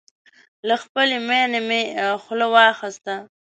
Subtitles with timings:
[0.67, 1.81] له خپلې ماينې مې
[2.23, 3.15] خوله واخيسته